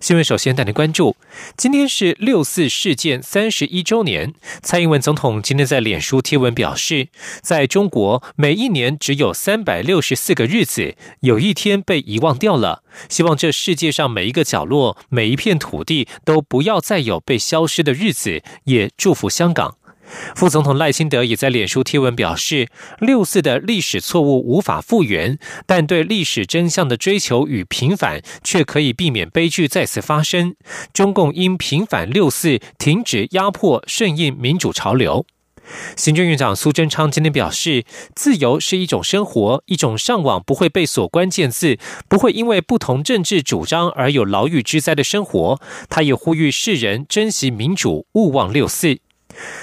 [0.00, 1.16] 新闻首先带您关注，
[1.56, 4.34] 今天是六四事件三十一周年。
[4.62, 7.08] 蔡英文总统今天在脸书贴文表示，
[7.42, 12.82] 在中国每一年只有三百六十四个日子，有一天被遗忘掉了。
[13.08, 19.76] 希望这世界上每一个角落、每一片土地都不要再有被消失的日子，也祝福香港。
[20.34, 30.54] 副总统赖清德也在脸书贴文表示，六四的历史错误无法复原，但对历史真相的追求与平反却可以避免悲剧再次发生。
[30.92, 35.26] 中共应平反六四，停止压迫，顺应民主潮流。
[35.96, 37.84] 行政院长苏贞昌今天表示，
[38.14, 41.76] 自由是一种生活，一种上网不会被锁关键字，
[42.08, 45.60] 不会因为不同政治主张而有牢狱之灾的生活。
[45.90, 49.00] 他也呼吁世人珍惜民主，勿忘六四。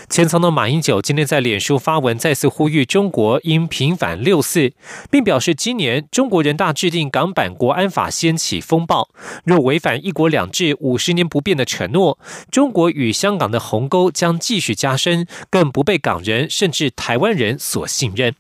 [0.10, 4.72] 前总统马英九今天在脸书发文，再次呼吁中国应平反六四，
[5.10, 9.10] 并表示今年中国人大制定港版国安法掀起风暴，
[9.44, 12.20] 若违反一国两制五十年不变的承诺，
[12.52, 18.36] 中国与香港的鸿沟将继续加深，更不被港人甚至台湾人所信任。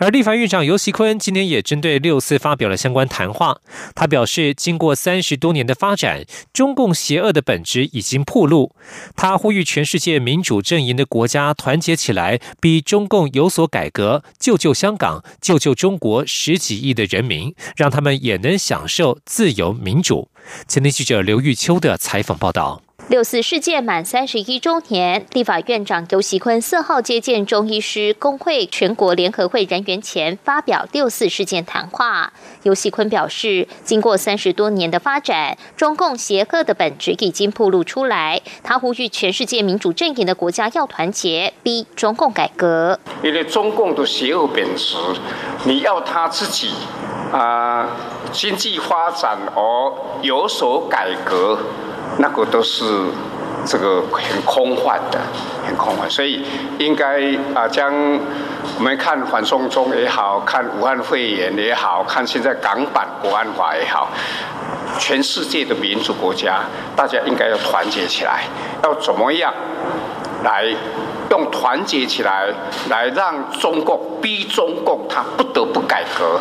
[0.00, 3.60] 而立法院长游锡坤今天也针对六四发表了相关谈话。
[3.94, 8.74] 他表示，经过三十多年的发展，中共邪恶的本质已经暴露。
[9.14, 20.30] 他呼吁全世界民主阵营的国家团结起来，逼中共有所改革，救救香港，救救中国十几亿的人民，让他们也能享受自由民主。
[20.66, 22.80] 前天记者刘玉秋的采访报道。
[23.10, 32.32] 六四事件满三十一周年，立法院长游锡坤四号接见中医师工会全国联合会人员前，发表六四事件谈话。
[32.62, 38.40] 游锡坤表示，经过三十多年的发展，中共邪恶的本质已经暴露出来。
[38.62, 43.00] 他呼吁全世界民主阵营的国家要团结，逼中共改革。
[43.24, 44.94] 因为中共的邪恶本质，
[45.64, 46.70] 你要他自己
[47.32, 47.88] 啊
[48.32, 49.92] 经济发展而
[50.22, 51.58] 有所改革。
[52.18, 52.84] 那个都是
[53.64, 55.18] 这个很空幻的，
[55.64, 56.44] 很空幻，所以
[56.78, 57.20] 应该
[57.54, 57.90] 啊，将
[58.76, 64.08] 我们看反送中也好看武汉肺炎也好看现在港版国安法也好，
[64.98, 66.60] 全世界的民主国家，
[66.96, 68.42] 大家应该要团结起来，
[68.82, 69.54] 要怎么样
[70.42, 70.66] 来
[71.30, 72.48] 用团结起来，
[72.88, 76.40] 来让中共逼中共他不得不改革。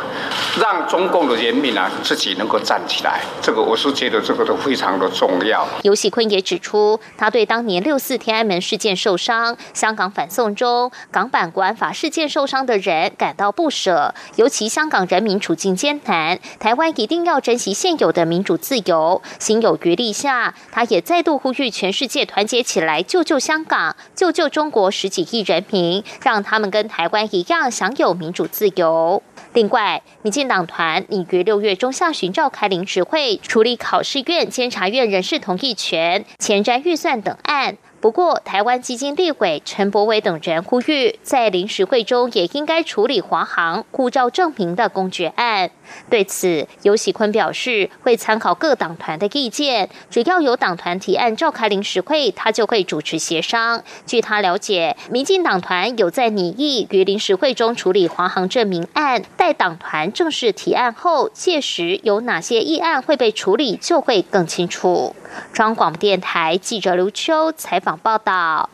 [0.60, 5.66] 让中共的人民啊自己能够站起来，这个我是觉得这个都非常的重要。
[5.84, 19.22] 尤喜坤也指出，他对当年六四天安门事件受伤、香港反送中、港版国安法事件受伤的人感到不舍，尤其香港人民处境艰难，台湾一定要珍惜现有的民主自由。
[19.38, 29.22] 心有余力下，他也再度呼吁全世界团结起来，救救香港，救救中国国十几亿人民，让他们跟台湾一样享有民主自由。
[29.52, 37.78] 另外，民进党团拟于六月中下旬召开临时会，处理考试院、监察院人事同意权、前瞻预算等案。
[38.02, 45.70] 不过，台湾基金立委陈柏伟等人呼吁，在临时会中也应该处理华航护照证明的公决案。
[46.10, 53.84] 对此，尤喜坤表示会参考各党团的意见，只要有党团提案召开临时会，他就会主持协商。
[54.06, 65.16] 据他了解，民进党团有在拟议于临时会中处理华航证明案，待党团正式提案后，届时有哪些议案会被处理，就会更清楚。
[65.54, 68.70] 中广电台记者刘秋采访报道。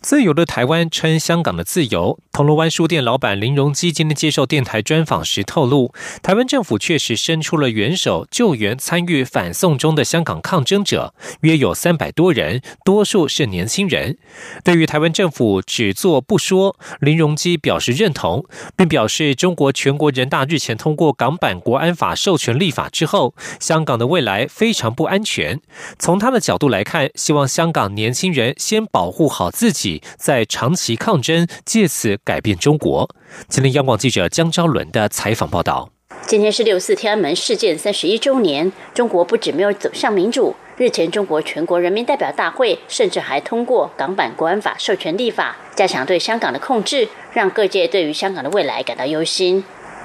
[0.00, 2.18] 自由的台湾称香港的自由。
[2.32, 11.12] 铜锣湾书店老板林荣基今天接受电台专访时透露，台湾政府确实伸出了援手，救援参与反送中的香港抗争者，
[11.42, 14.16] 约有三百多人，多数是年轻人。
[14.64, 25.60] 对于台湾政府只做不说，林荣基表示认同，并表示中国全国人大日前通过港版国安法授权立法之后，香港的未来非常不安全。
[25.98, 29.89] 从他的角度来看，希望香港年轻人先保护好自己。
[30.16, 33.08] 在长期抗争，借此改变中国。
[33.48, 35.88] 今天，央广记者江昭伦的采访报道。
[36.26, 49.64] 今天是六四天安门事件三十一周年，中国不止没有走向民主，日前中国全国人民代表大会甚至还通过港版国安法授权立法，加强对香港的控制，让各界对于香港的未来感到忧心。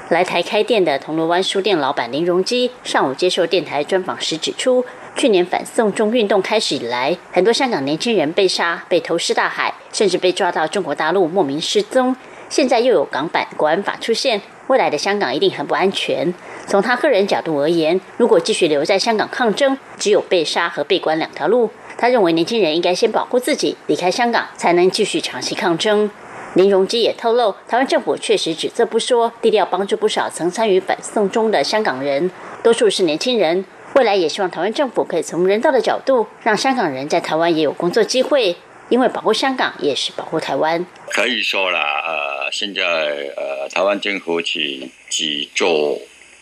[0.09, 4.85] 来台开店的铜锣湾书店老板林荣基上午接受电台专访时指出。
[5.15, 12.13] 去年反送中运动开始以来，很多香港年轻人被杀、被投尸大海，甚至被抓到中国大陆莫名失踪。
[12.49, 16.33] 现在又有港版国安法出现，未来的香港一定很不安全。
[16.67, 21.69] 从他个人角度而言，如果继续留在香港抗争，只有被杀和被关两条路。
[21.97, 26.11] 他认为年轻人应该先保护自己，离开香港才能继续长期抗争。
[26.55, 32.29] 林荣基也透露，台湾政府确实只字不说，低调帮助不少曾参与反送中的香港人，
[32.61, 33.63] 多数是年轻人。
[33.95, 38.57] 未来也希望台湾政府可以从人道的角度，让香港人在台湾也有工作机会，
[38.89, 40.85] 因为保护香港也是保护台湾。
[41.11, 45.97] 可以说啦，呃，现在呃，台湾政府只只做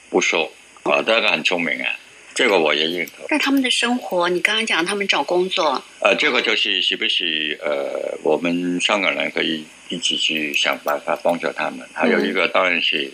[0.09, 0.49] 不说，
[0.81, 1.93] 啊，大家很聪明啊。
[2.33, 3.25] 这个我也认可。
[3.29, 11.87] 那他们的生活，你刚刚讲他们找工作，呃，这个就是是不是呃，我们香港人可以一起去想办法帮助他们。
[11.93, 13.11] 还有一个当然是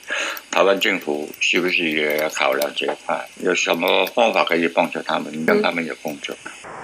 [0.50, 3.28] 台湾政府是不是也要考量这一块？
[3.44, 6.36] 有什么方法可以帮助他们，让他们有工作？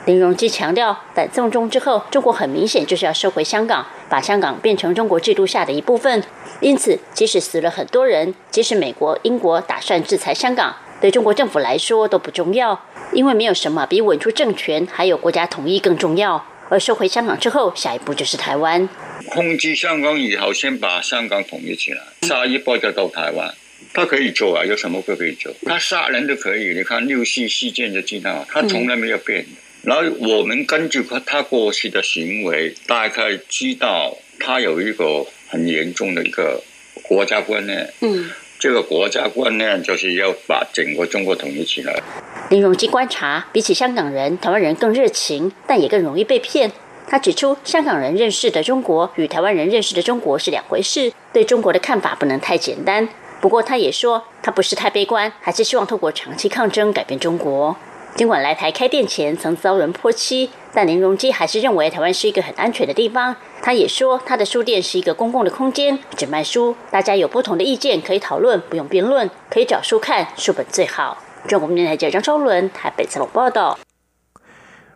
[0.06, 6.24] 林荣基强调，反送中之后，中国很明显就是要收回香港，把香港变成中国制度下的一部分。
[6.60, 10.76] 因此，即使死了很多人，即使美国、英国打算制裁香港。
[11.06, 16.44] 对中国政府来说都不重要，因为没有什么比稳住政权还有国家统一更重要。
[16.68, 18.90] 而收回香港之后，下一步就是台湾。
[19.30, 23.54] 控制香港以后，先把香港统一起来，下一步就到台湾。
[23.94, 25.54] 他可以做啊，有什么不可以做？
[25.68, 29.46] 他杀人都可以，你看六四事件就知道，他从来没有变。
[29.84, 36.64] 然后我们根据他过去的行为，大概知道他有一个很严重的一个
[37.04, 37.94] 国家观念。
[38.02, 38.32] 嗯。
[38.58, 42.02] 这个国家观念就是要把整个中国统一起来。
[42.50, 46.72] 林荣基观察，比起香港人，台湾人更热情，但也更容易被骗。
[47.08, 53.08] 他指出，香港人认识的中国与台湾人认识的中国是两回事，对中国的看法不能太简单。
[53.42, 57.76] 不过，他也说，他不是太悲观，还是希望透过长期抗争改变中国。
[58.16, 63.36] 尽管来台开店前曾遭人泼漆，但林荣基还是认为台湾是一个很安全的地方。
[63.62, 71.18] 他也说，他的书店是一个公共的空间，只卖书，大家有不同的意见可以讨论，不用辩论，可以找书看，书本最好。
[71.46, 73.78] 中国电台记者张超伦台北采访报道。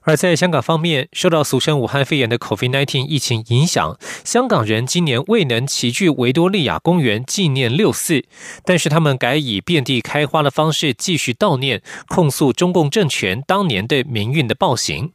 [0.10, 3.96] 而在香港方面，受到俗称武汉肺炎的 COVID-19 疫情影响，
[4.26, 8.26] 香港人今年未能齐聚维多利亚公园纪念六四，
[8.66, 15.12] 但是他们改以遍地开花的方式继续悼念，控诉中共政权当年对民运的暴行。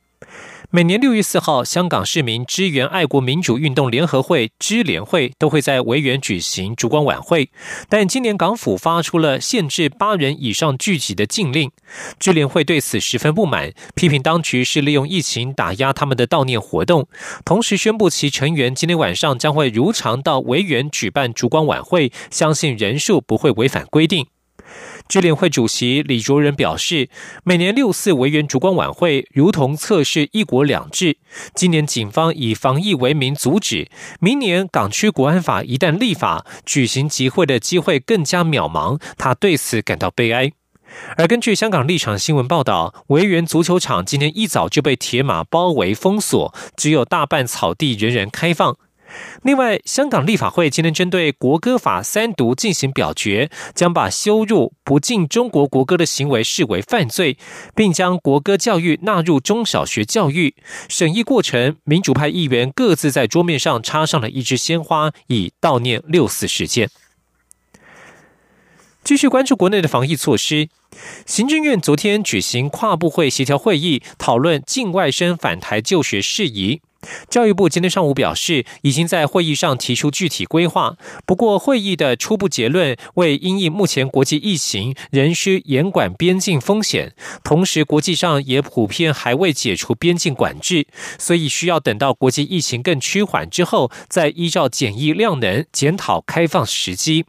[0.75, 7.49] 每年六月四号，香港市民支援爱国民主运动联合会支联会都会在维园举行烛光晚会，
[7.89, 11.71] 但今年港府发出了限制八人以上聚集的禁令，
[12.19, 17.07] 支联会对此十分不满，批评当局是利用疫情打压他们的悼念活动，
[17.45, 24.27] 同时宣布其成员今天晚上将会如常到维园举办烛光晚会，相信人数不会违反规定。
[25.07, 27.09] 支联会主席李卓人表示，
[27.45, 31.19] 每年六四维园烛光晚会如同测试“一国两制”。
[31.55, 39.01] 今年警方以防疫为名阻止，明年港区国安法一旦立法，举行集会的机会更加渺茫。
[39.19, 40.53] 他对此感到悲哀。
[41.17, 48.77] 而根据香港立场新闻报道，维园足球场今天一早就被铁马包围封锁，只有大半草地仍然开放。
[49.43, 57.37] 另外，香港立法会今天针对国歌法三读进行表决，将把羞辱不敬中国国歌的行为视为犯罪，
[57.75, 60.55] 并将国歌教育纳入中小学教育。
[60.89, 66.89] 审议过程，民主派议员各自在桌面上插上了一支鲜花，以悼念六四事件。
[69.03, 70.71] 继续关注国内的防疫措施，
[71.27, 76.81] 行政院昨天举行跨部会协调会议，讨论境外生返台就学事宜。
[77.29, 80.97] 教育部今天上午表示，已经在会议上提出具体规划。
[81.27, 87.15] 不过，会议的初步结论为因应目前国际疫情，仍需严管边境风险。
[87.43, 90.87] 同时，国际上也普遍还未解除边境管制，
[91.19, 97.25] 所以需要等到国际疫情更趋缓之后，再依照检疫量能检讨开放时机。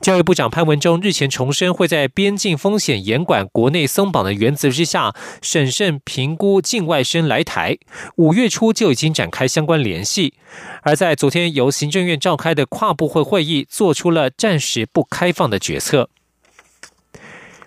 [0.00, 7.78] 教育部长潘文忠日前重申，会在边境风险严管、国内松绑的原则之下，审慎评估境外生来台。
[8.16, 10.34] 五月初就已经展开相关联系，
[10.82, 16.10] 而在昨天由行政院召开的跨部会会议，做出了暂时不开放的决策。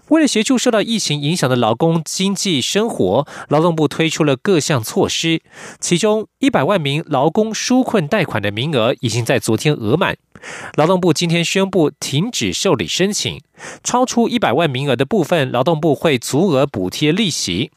[0.09, 5.41] 为了协助受到疫情影响的劳工经济生活，劳动部推出了各项措施，
[5.79, 10.17] 其中一百万名劳工纾困贷款的名额已经在昨天额满。
[10.75, 13.41] 劳动部今天宣布停止受理申请，
[13.83, 17.71] 超出一百万名额的部分，劳动部会足额补贴利息。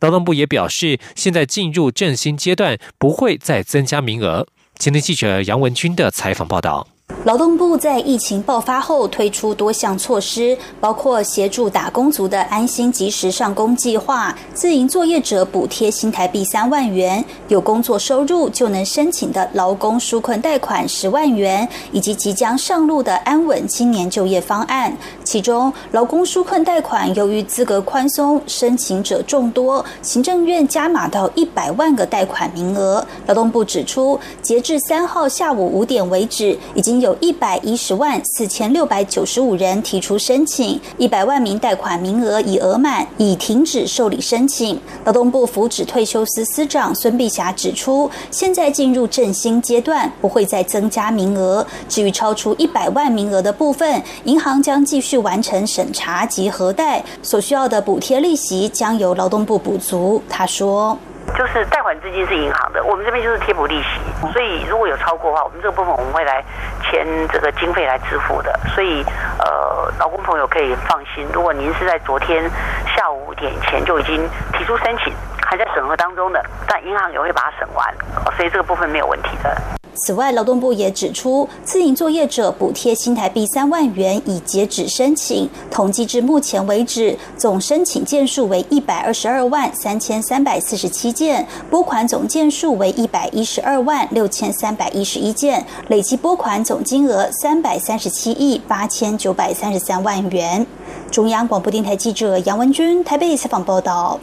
[0.00, 4.46] 劳动部也表示，现在进入振兴阶段，不会再增加名额。
[4.76, 6.88] 今天记者杨文军的采访报道。
[7.24, 24.96] 劳动部在疫情爆发后推出多项措施，包括协助打工族的安心及时上工计划、自营作业者补贴新台币三万元、有工作收入就能申请的劳工纾困贷款十万元，以及即将上路的安稳青年就业方案。
[25.22, 33.06] 其中，劳工纾困贷款由于资格宽松，申请者众多，行政院加码到一百万个贷款名额。
[33.26, 37.09] 劳动部指出，截至三号下午五点为止，已经有。
[37.10, 44.80] 有一百一十万四千六百九十五人提出申请，一百万名贷款名额已额满，已停止受理申请。
[45.04, 51.66] 劳动部福祉退休司司长孙碧霞指出，现在进入振兴阶段，不会再增加名额。
[51.88, 60.22] 至于超出一百万名额的部分，银行将继续完成审查及核贷，所需要的补贴利息将由劳动部补足。
[60.28, 60.96] 他说。
[61.36, 66.44] 就是贷款资金是银行的，我们这边就是贴补利息，所以如果有超过的话，我们这个部分我们会来
[66.82, 68.58] 签这个经费来支付的。
[68.74, 69.04] 所以，
[69.38, 72.48] 呃，劳工朋友可以放心，如果您是在昨天
[72.96, 75.12] 下午五点前就已经提出申请，
[75.46, 77.94] 还在审核当中的，但银行也会把它审完，
[78.36, 79.79] 所以这个部分没有问题的。
[79.94, 100.66] 此外，劳动部也指出，自营作业者补贴新台币三万元已截止申请，统计至目前为止，总申请件数为一百二十二万三千三百四十七件，拨款总件数为一百一十二万六千三百一十一件，累计拨款总金额三百三十七亿八千九百三十三万元。
[101.10, 104.20] 中央广播电台记者杨文君台北采访报道。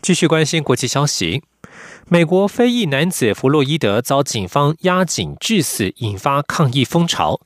[0.00, 1.42] 继续关心国际消息。
[2.10, 7.38] 美国非裔男子弗洛伊德遭警方压颈致死，引发抗议风潮。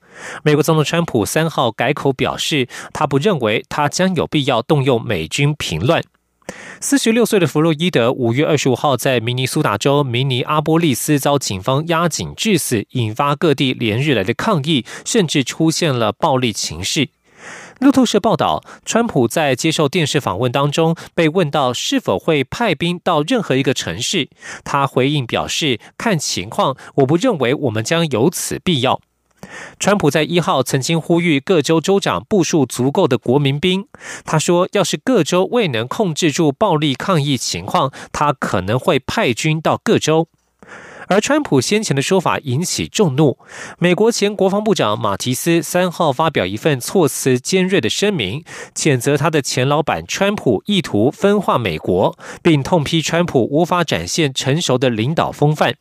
[0.44, 6.00] 美国总统川普三号改口表示，他不认为他将有必要动用美军平乱。
[6.80, 17.08] 四十六岁的弗洛伊德五月二十五号在明尼苏达州明尼阿波利斯遭警方压颈致死，引发各地连日来的抗议，甚至出现了暴力情势。
[17.82, 24.30] 路透社报道，川普在接受电视访问当中被问到是否会派兵到任何一个城市，
[24.62, 29.00] 他回应表示：“看情况，我不认为我们将有此必要。”
[29.80, 33.88] 川普在一号曾经呼吁各州州长部署足够的国民兵。
[34.24, 40.28] 他说：“要是各州未能控制住暴力抗议情况，他可能会派军到各州。”
[41.08, 43.38] 而川普先前的说法引起众怒。
[43.78, 48.44] 美国前国防部长马提斯三号发表一份措辞尖锐的声明，
[48.74, 55.74] 谴责他的前老板川普意图分化美国，并痛批川普无法展现成熟的领导风范。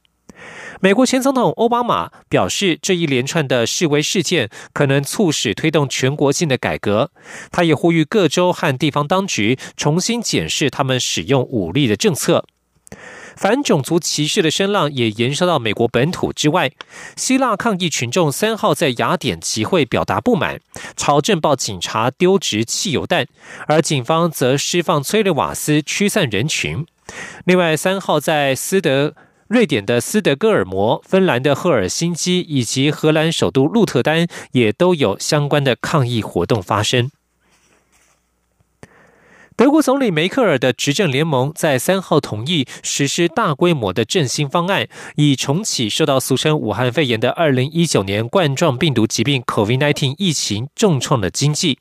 [0.84, 7.12] 美国前总统奥巴马表示，这一连串的示威事件可能促使推动全国性的改革。
[7.52, 12.46] 他也呼吁各州和地方当局重新检视他们使用武力的政策。
[13.36, 16.72] 反种族歧视的声浪也延烧到美国本土之外。
[17.16, 20.60] 希腊抗议群众三号在雅典集会表达不满，
[20.96, 23.28] 朝镇暴警察丢掷汽油弹，
[23.68, 26.86] 而警方则释放催泪瓦斯驱散人群。
[27.46, 29.16] 另外，三号在斯德、
[29.48, 37.12] 瑞典的斯德哥尔摩、芬兰的赫尔辛基以及荷兰首都鹿特丹也都有相关的抗议活动发生。
[39.58, 51.80] 德国总理梅克尔的执政联盟在三号同意实施大规模的振兴方案，以重启受到俗称武汉肺炎的二零一九年冠状病毒疾病 （COVID-19） 疫情重创的经济。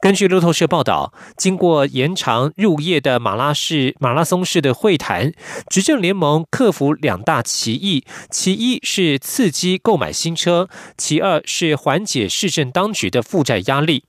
[0.00, 5.32] 根据路透社报道，经过延长入夜的马拉市马拉松式的会谈，
[5.70, 14.04] 执政联盟克服两大歧义：其一是刺激购买新车，其二是缓解市政当局的负债压力。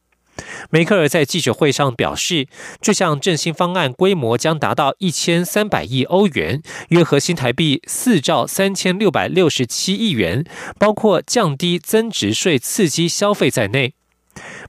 [0.69, 2.47] 梅克尔在记者会上表示，
[2.81, 10.43] 这项振兴方案规模将达到一千三百亿欧元，约合新台币四兆三千六百六十七亿元，
[10.79, 13.93] 包括降低增值税刺激消费在内。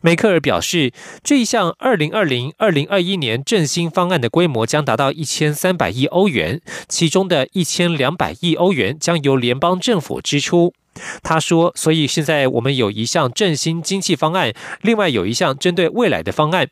[0.03, 0.93] 梅克尔表示，
[1.23, 10.75] 这一项二零二零二零二一年振兴方案的规模将达到一千三百亿欧元，其中的一千两百亿欧元将由联邦政府支出。
[11.23, 16.69] 他说：“所以现在我们有一项振兴经济方案，另外有一项针对未来的方案。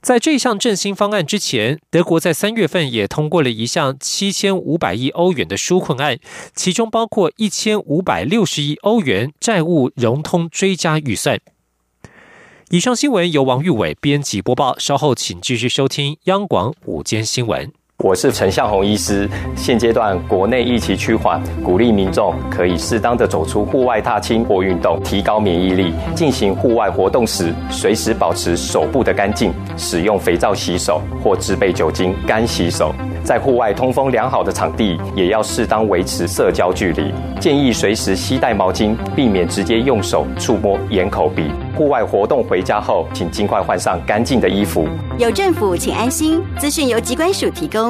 [0.00, 6.18] 在这项振兴方案之前，德国在三月份也通过了一项七千五百亿欧元的纾困案，
[6.54, 11.38] 其中包括一千五百六十亿欧元债务融通追加预算。”
[12.70, 17.79] 以上新闻由王玉伟编辑播报，稍后请继续收听央广午间新闻。
[18.02, 19.28] 我是陈向红医师。
[19.54, 25.92] 现阶段国内疫情趋缓，鼓励民众可以适当的走出户外踏青或运动，提高免疫力。
[26.14, 32.94] 进行户外活动时，随时保持手部的干净，使用肥皂洗手或制备酒精干洗手。
[33.22, 37.12] 在户外通风良好的场地，也要适当维持社交距离。
[37.38, 41.50] 建议随时携带毛巾，避免直接用手触摸眼、口、鼻。
[41.76, 44.88] 户外活动回家后，请尽快换上干净的衣服。
[45.18, 46.42] 有政府，请安心。
[46.58, 47.89] 资讯由机关署提供。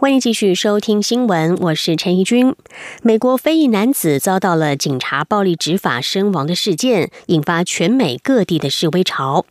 [0.00, 2.54] 欢迎继续收听新闻，我是陈怡君。
[3.02, 9.44] 美国非裔男子遭到了警察暴力执法身亡的事件，引发全美各地的示威潮。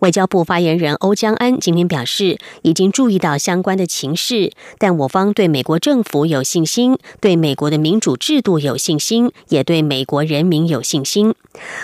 [0.00, 11.34] 外交部发言人欧江安今天表示，已经注意到相关的情势，但我方对美国政府有信心，对美国的民主制度有信心，也对美国人民有信心。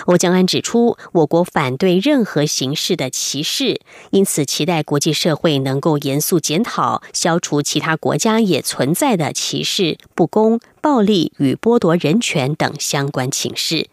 [0.07, 13.89] 欧江安指出，我国反对任何形式的歧视，因此期待国际社会能够严肃检讨，消除其他国家也存在的歧视、不公、暴力与剥夺人权等相关情势。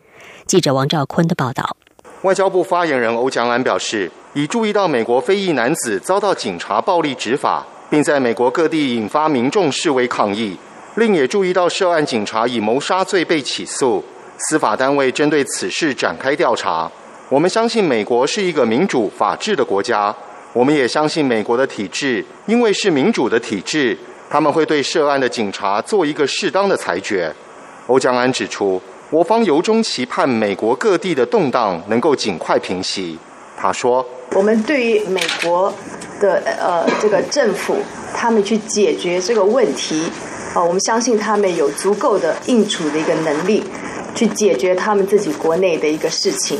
[0.46, 1.78] 记者王兆坤的报道。
[2.24, 10.58] 外交部发言人欧江安表示，已注意到美国非裔男子遭到警察暴力执法，并在美国各地引发民众示威抗议。
[10.96, 14.02] 另也注意到涉案警察以谋杀罪被起诉，
[14.38, 16.90] 司法单位针对此事展开调查。
[17.28, 20.16] 我们相信美国是一个民主法治的国家，
[20.54, 23.98] 我们也相信美国的体制，因为是民主的体制，
[24.30, 27.36] 他们会对涉案的警察做一个适当的裁决。
[27.88, 28.82] 欧江安指出。
[29.14, 33.16] 我方由衷期盼美国各地的动荡能够尽快平息。
[33.56, 34.04] 他说
[34.34, 35.72] ：“我们对于美国
[36.20, 37.76] 的呃这个政府，
[38.16, 40.10] 他们去解决这个问题，
[40.56, 43.64] 啊，我们相信他们有足够的应处的一个能力，
[44.16, 46.58] 去解决他们自己国内的一个事情。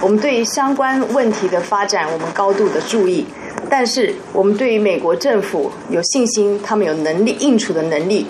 [0.00, 3.26] 我们对于相关问题的发展，我们高度的注意。
[3.68, 8.28] 但是，我们对于美国政府有信心，他们有能力应处的能力。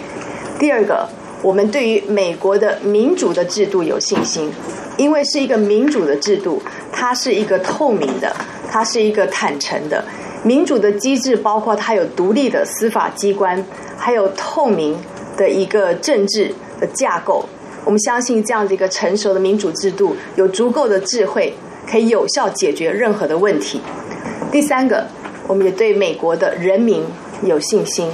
[0.58, 1.06] 第二个。”
[1.42, 4.50] 我们对于美国的民主的制度有信心，
[4.96, 6.60] 因为是一个民主的制度，
[6.92, 8.34] 它是一个透明的，
[8.68, 10.04] 它是一个坦诚的。
[10.42, 13.64] 民主的机制包括它有独立的司法机关，
[13.96, 14.96] 还有透明
[15.36, 17.44] 的一个政治的架构。
[17.84, 21.54] 我们相信这样的一个成熟的民主制度，有足够的智慧，
[21.88, 23.80] 可以有效解决任何的问题。
[24.50, 25.06] 第三个，
[25.46, 27.04] 我们也对美国的人民
[27.44, 28.10] 有信心。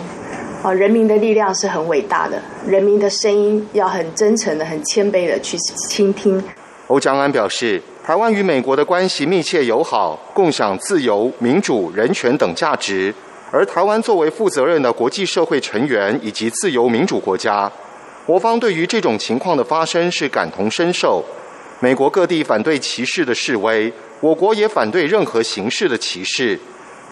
[0.64, 5.58] 啊，人民的力量是很伟大的，人民的声音要很真诚的、很谦卑的去
[5.90, 6.42] 倾听。
[6.86, 13.14] 欧江安表示，台湾与美国的关系密切友好，共享自由、民主、人权等价值。
[13.52, 17.70] 而台湾作为负责任的国际社会成员以及自由民主国家，
[18.24, 21.22] 我方对于这种情况的发生是感同身受。
[21.80, 26.58] 美国各地反对歧视的示威，我国也反对任何形式的歧视。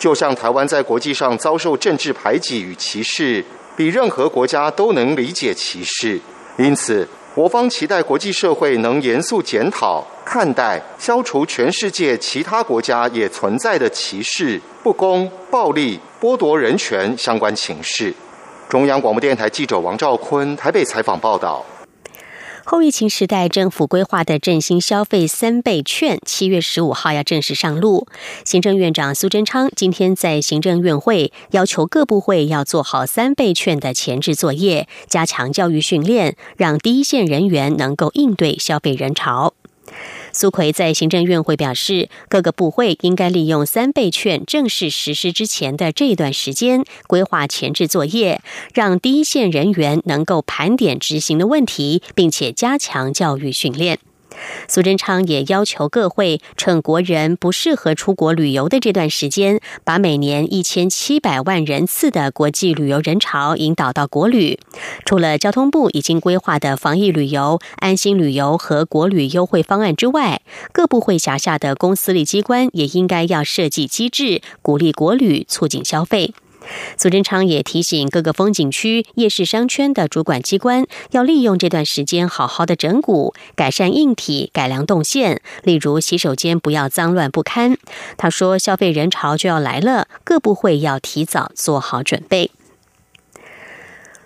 [0.02, 3.44] 就像台湾在国际上遭受政治排挤与歧视，
[3.76, 6.18] 比任何国家都能理解歧视。
[6.56, 18.12] 因此，我方期待国际社会能严肃检讨、看待、消除全世界其他国家也存在的歧视、不公、暴力、剥夺人权相关情势。
[18.68, 21.64] 中央广播电台记者王兆坤台北采访报道。
[22.74, 28.06] 后疫情时代，政府规划的振兴消费三倍券，七月十五号要正式上路。
[28.46, 39.52] 行政院长苏贞昌今天在行政院会要求各部会要做好三倍券的前置作业，加强教育训练，让第一线人员能够应对消费人潮。
[40.32, 48.40] 苏奎在行政院会表示，各个部会应该利用三倍券正式实施之前的这段时间，规划前置作业，
[48.74, 53.98] 让第一线人员能够盘点执行的问题，并且加强教育训练。
[54.68, 64.58] 苏贞昌也要求各会趁国人不适合出国旅游的这段时间，把每年一千七百万人次的国际旅游人潮引导到国旅。
[65.04, 70.40] 除了交通部已经规划的防疫旅游、安心旅游和国旅优惠方案之外，
[70.72, 76.34] 各部会辖下的公司立机关也应该要设计机制，鼓励国旅，促进消费。
[76.96, 87.76] 苏贞昌也提醒各个风景区、夜市商圈的主管机关，要利用这段时间好好的整骨、改善硬体、改良动线，例如洗手间不要脏乱不堪。
[88.16, 92.50] 他说，消费人潮就要来了，各部会要提早做好准备。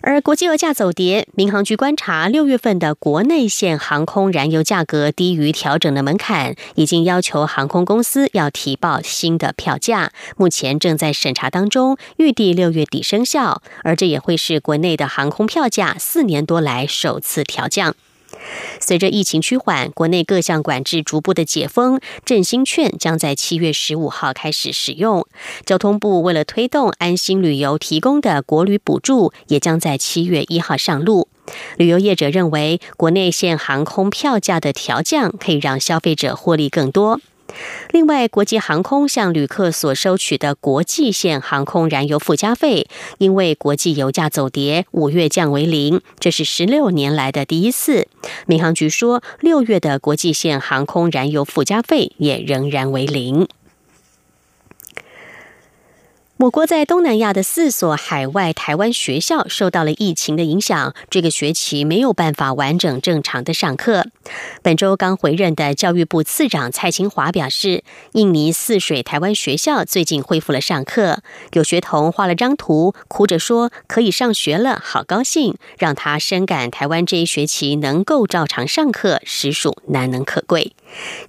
[0.08, 13.60] 而国际油价走跌，民航局观察六月份的国内线航空燃油价格低于调整的门槛，已经要求航空公司要提报新的票价，目前正在审查当中，预计六月底生效。
[13.82, 17.96] 而这也会是国内的航空票价四年多来首次调降。
[18.80, 25.26] 随着疫情趋缓，国内各项管制逐步的解封，振兴券将在七月十五号开始使用。
[25.64, 31.28] 交通部为了推动安心旅游提供的国旅补助，也将在七月一号上路。
[31.76, 37.20] 旅游业者认为，国内线航空票价的调降可以让消费者获利更多。
[37.90, 48.08] 另外，国际航空向旅客所收取的国际线航空燃油附加费，因为国际油价走跌，五月降为零，这是十六年来的第一次。
[48.46, 53.48] 民航局说，六月的国际线航空燃油附加费也仍然为零。
[56.38, 64.04] 我国在东南亚的四所海外台湾学校受到了疫情的影响，这个学期没有办法完整正常的上课。
[64.62, 71.22] 本周刚回任的教育部次长蔡清华表示，印尼泗水台湾学校最近恢复了上课，
[71.54, 80.74] 有学童画了张图，哭着说可以上学了，好高兴，让他深感台湾这一学期能够照常上课，实属难能可贵。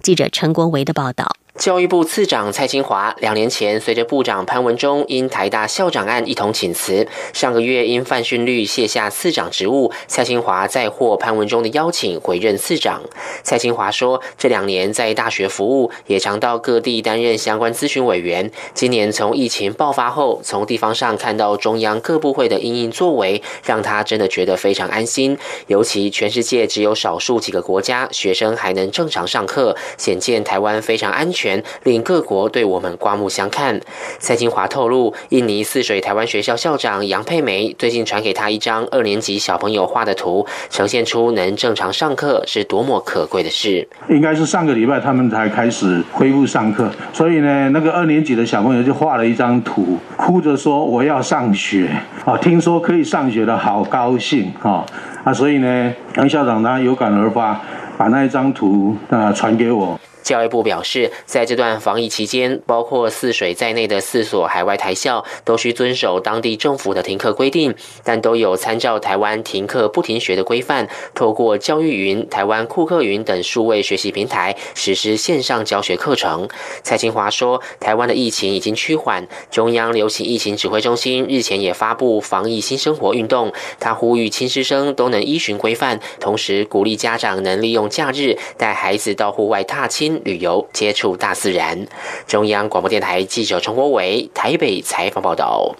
[0.02, 1.34] 记者陈国维的报道。
[1.58, 9.90] 教育部次长蔡清华两年前随着部长潘文忠因台大校长案一同请辞，上个月因犯训率卸下次长职务。
[10.06, 13.02] 蔡清华再获潘文忠的邀请回任次长。
[13.42, 18.48] 蔡清华说，这两年在大学服务，也常到各地担任相关咨询委员。
[18.72, 25.36] 今年从疫情爆发后，从地方上看到中央各部会的应应作为，让他真的觉得非常安心。
[25.66, 31.47] 尤其全世界只有少数几个国家学生还能正常上课，显见台湾非常安全。
[31.84, 33.80] 令各国对我们刮目相看。
[34.18, 43.86] 蔡金华透露，印尼泗水台湾学校校长杨佩梅最近传给他一张二年级小朋友画的图，呈现出能正常上课是多么可贵的事。
[44.08, 51.88] 应该是上个礼拜他们才开始恢复上课，所以呢，那个二年级的小朋友就画了一张图，哭着说我要上学
[52.24, 52.36] 啊！
[52.38, 54.84] 听说可以上学的好高兴啊！
[55.24, 57.60] 啊，所以呢，杨校长他有感而发，
[57.98, 59.98] 把那一张图啊传给我。
[60.20, 76.46] 教育部表示，在这段防疫期间，包括泗水在内的四所海外台校都需遵守当地政府的停课规定，但都有参照台湾停课不停学的规范，透过教育云、台湾库克云等数位学习平台实施线上教学课程。
[76.82, 90.20] 蔡清华说，台湾的疫情已经趋缓，中央流行疫情指挥中心日前也发布防疫新生活运动，他呼吁亲师生都能依循规范，同时鼓励家长能利用假日带孩子到户外踏青。
[90.24, 91.86] 旅游接触大自然。
[92.26, 95.76] 中央广播电台记者陈国伟台北采访报道。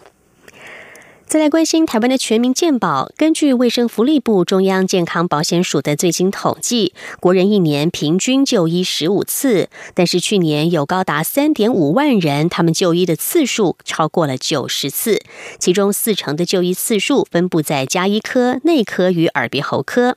[1.29, 3.13] 再来关心台湾的全民健保。
[3.15, 15.21] 根据卫生福利部中央健康保险署的最新统计，国人一年平均就医十五次，但是去年有高达三点五万人，他们就医的次数超过了九十次，
[15.59, 20.17] 其中四成的就医次数分布在加医科、内科与耳鼻喉科。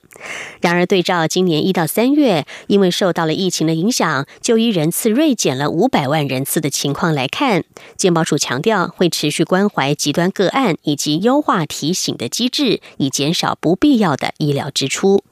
[0.61, 7.65] 然而，对照今年一到三月，因为受到了疫情的影响，就医人次锐减了五百万人次的情况来看，
[7.97, 11.00] 健保署强调会持续关怀极端个案以。
[11.01, 15.23] 及优化提醒的机制，以减少不必要的医疗支出。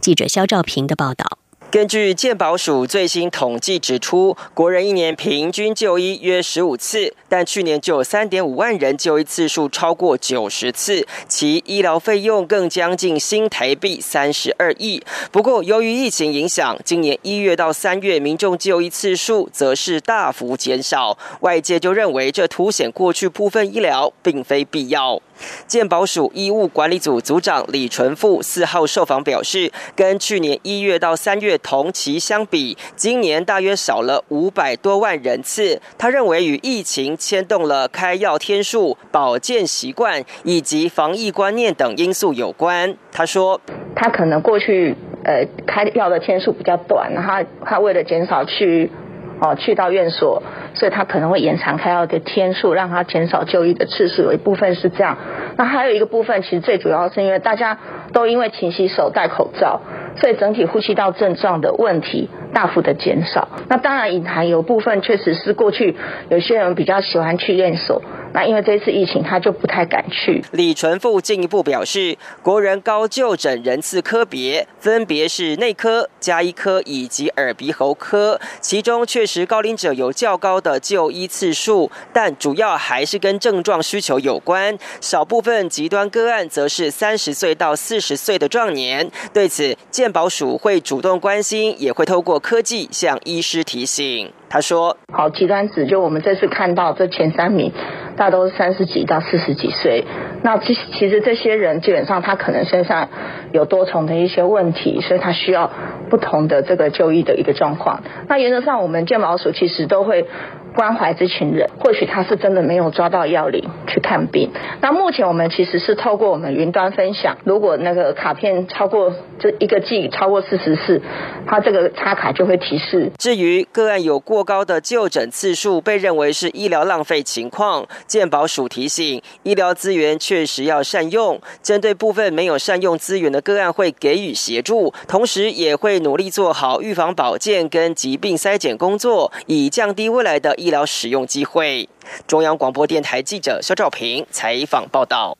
[0.00, 1.38] 记者肖兆平的报道。
[1.76, 15.02] 根据健保署最新统计指出，国人一年平均就医约十五次，但去年就有三点五万人就医次数超过九十次，其医疗费用更将近新台币三十二亿。
[15.30, 25.20] 不过，由于疫情影响，今年一月到三月民众就医次数则是大幅减少，外界就认为这凸显过去部分医疗并非必要。
[25.66, 35.80] 健保署医务管理组组长李纯富四号受访表示，跟去年一月到三月同期相比，今年大约少了五百多万人次。
[35.98, 42.96] 他认为与疫情牵动了开药天数、保健习惯以及防疫观念等因素有关。
[43.12, 43.60] 他说，
[43.94, 44.94] 他可能过去
[45.24, 48.90] 呃开药的天数比较短，他他为了减少去。
[49.38, 50.42] 哦，去到院所，
[50.76, 54.22] 所以他可能会延长开药的天数，让他减少就医的次数。
[54.22, 55.16] 有一部分是这样，
[55.56, 57.78] 那还有一个部分，其实最主要是因为大家
[58.12, 59.80] 都因为勤洗手、戴口罩，
[60.20, 63.46] 所以整体呼吸道症状的问题大幅的减少。
[63.68, 65.94] 那当然，隐含有部分确实是过去
[66.30, 68.00] 有些人比较喜欢去验所。
[68.32, 70.42] 那因为这次疫情，他就不太敢去。
[70.52, 84.78] 李纯富进一步表示，国人高就诊人次科别分别是内科、加医科以及耳鼻喉科，其中确实高龄者有较高的就医次数，但主要还是跟症状需求有关。
[85.00, 89.10] 少部分极端个案则是三十岁到四十岁的壮年。
[89.32, 94.30] 对此，健保署会主动关心，也会透过科技向医师提醒。
[94.48, 97.72] 他说：“好，极端值就我们这次看到这前三名，
[98.16, 100.04] 大都是三十几到四十几岁。
[100.44, 103.08] 那其其实这些人基本上他可能身上
[103.52, 105.72] 有多重的一些问题，所以他需要
[106.08, 108.04] 不同的这个就医的一个状况。
[108.28, 110.28] 那原则上，我们健保署其实都会。
[110.76, 114.50] 关怀这群人，或许他是真的没有抓到要领去看病。
[114.82, 121.00] 那目前我们其实是透过我们云端分享，如果那个卡片超过这一个 G 超过四十四，
[121.46, 123.10] 它这个插卡就会提示。
[123.18, 131.40] 至于个案有过高的就诊次数，被认为是医疗浪费情况，健保署提醒，医疗资源确实要善用。
[131.62, 140.54] 针对部分没有善用资源的个案，会给予协助，同时也会努力做好预防保健跟疾病筛检工作，以降低未来的。
[140.66, 141.88] 医疗使用机会。
[142.26, 145.38] 中央广播电台记者肖兆平采访报道。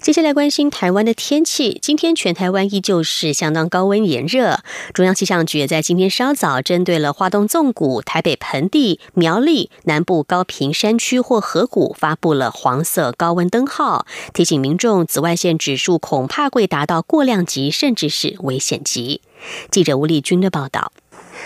[0.00, 1.78] 接下来关心台湾的天气。
[1.82, 4.60] 今天全台湾依旧是相当高温炎热。
[4.94, 19.20] 中央气象局也在今天稍早针对了花东纵谷、台北盆地、苗栗南部高平山区或河谷发布了黄色高温灯号，提醒民众紫外线指数恐怕会达到过量级，甚至是危险级。
[19.70, 20.92] 记者吴丽君的报道。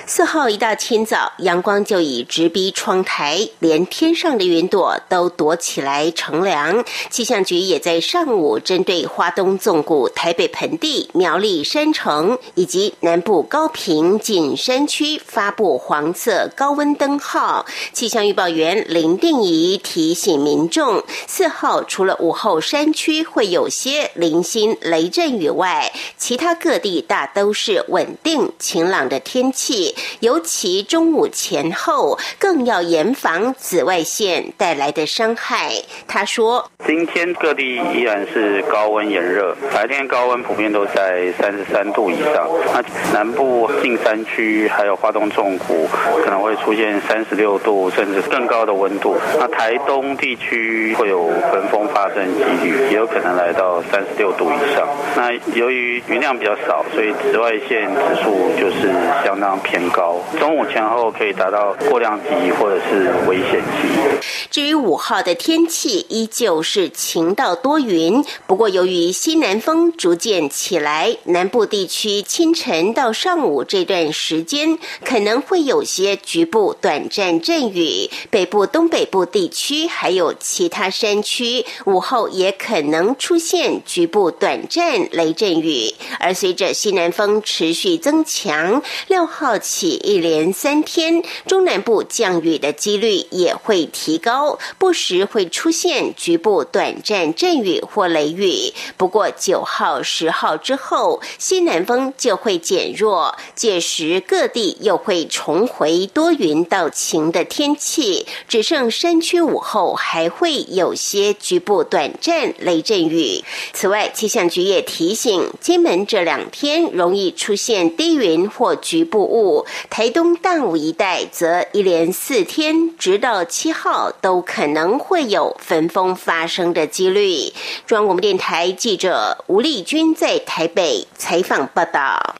[0.07, 6.85] 四号一大清早，阳光就已直逼窗台，连天上的云朵都躲起来乘凉。
[7.11, 17.65] 气象局也在上午针对花东纵谷、台北盆地、苗栗山城以及南部高平近山区发布黄色高温灯号。
[17.93, 29.80] 气象预报员林定仪提醒民众，四号除了午后山区会有些零星雷阵雨外，其他各地大都是稳定晴朗的天气。
[30.21, 35.73] 尤其中午前后，更要严防紫外线带来的伤害。
[36.07, 42.49] 他说：“今天各地依然是高温炎热，白天高温普遍都在三十三度以上。
[42.73, 45.89] 那南部近山区还有华东重谷
[46.25, 49.17] 可能会出现三十六度甚至更高的温度。
[49.39, 54.89] 那台东地区会有焚风发生几率，也有可能来到三十六度以上。
[55.17, 58.91] 那由于云量比较少，所以紫外线指数就是
[59.25, 64.21] 相当偏。”高，中午前后可以达到过量级或者是危险级。
[64.49, 68.25] 至于五号的天气，依旧是晴到多云。
[68.47, 78.09] 不过，由于西南风逐渐起来，南部地区清晨到上午这段时间可能会有些局部短暂阵雨。
[78.31, 85.93] 北部、东北部地区还有其他山区，午后也可能出现局部短暂雷阵雨。
[86.21, 89.59] 而随着西南风持续增强，六号。
[89.61, 98.73] 起一连三天，中南部降雨的几率也会提高，不时会出现局部短暂阵雨或雷雨。
[98.97, 113.45] 不过九号、十号之后，西南风就会减弱，届时各地又会重回多云到晴的天气，只剩山区午后还会有些局部短暂雷阵雨。
[113.73, 119.50] 此外，气象局也提醒，金门这两天容易出现低云或局部雾。
[119.89, 127.53] 台东大武一带则一连四天，直到七号都可能会有焚风发生的几率。
[127.87, 132.37] 中央广播电台记者吴丽君在台北采访报道。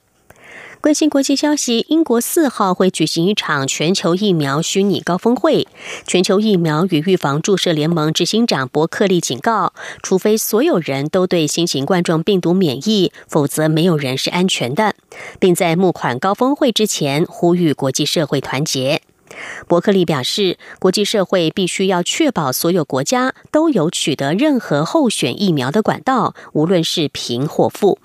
[0.81, 5.67] 关心国际消息，英国四号会举行一场全球疫苗虚拟高峰会。
[6.07, 14.95] 全球疫苗与预防注射联盟执行长伯克利警告，除非所有人都对新型冠状病毒免疫，否则没有人是安全的，
[15.39, 19.01] 并在募款高峰会之前呼吁国际社会团结。
[19.67, 27.97] 伯克利表示，国际社会必须要确保所有国家都有取得任何候选疫苗的管道，无论是贫或富。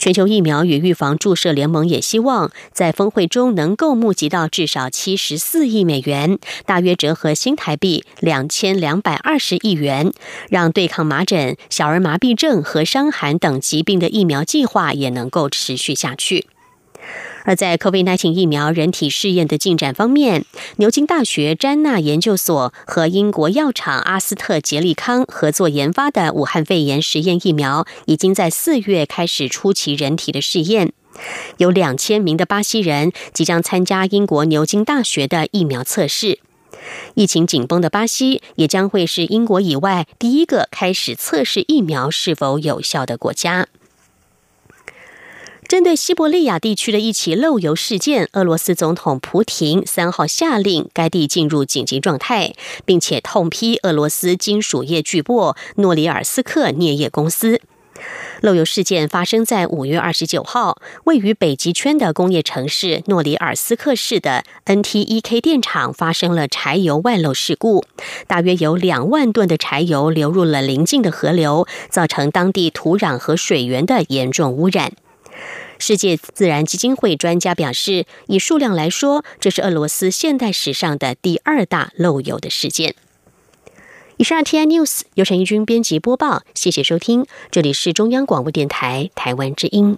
[0.00, 10.10] 全球疫苗与预防注射联盟也希望在峰会中能够募集到至少七十四亿美元，大约折合新台币两千两百二十亿元，
[10.48, 16.46] 让对抗麻疹、小儿麻痹症和伤寒等疾病的疫苗计划也能够持续下去。
[17.44, 20.44] 而在 COVID-19 疫苗人体试验的进展方面，
[20.76, 30.92] 牛津大学詹纳研究所和英国药厂阿斯特捷利康合作研发的武汉肺炎实验疫苗，已经在四月开始初期人体的试验。
[31.58, 36.38] 有两千名的巴西人即将参加英国牛津大学的疫苗测试。
[37.14, 43.66] 疫情紧绷的巴西也将会是英国以外第一个开始测试疫苗是否有效的国家。
[45.70, 52.54] 针对西伯利亚地区的一起漏油事件，俄罗斯总统普廷三号下令该地进入紧急状态，
[52.84, 57.60] 并且痛批俄罗斯金属业巨擘诺里尔斯克镍业公司。
[58.40, 67.84] 漏油事件发生在五月二十九号，位于北极圈的工业城市诺里尔斯克市的 NTEK 电厂发生了柴油外漏事故，
[68.26, 74.94] 大约有两万吨的柴油流入了邻近的河流，造成当地土壤和水源的严重污染。
[75.80, 82.94] 世界自然基金会专家表示，以数量来说，这是俄罗斯现代史上的第二大漏油的事件。
[84.18, 89.96] 以上 T I News 由陈义军编辑播报，谢谢收听，这里是中央广播电台台湾之音。